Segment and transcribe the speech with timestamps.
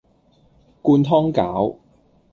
[0.81, 1.75] 灌湯餃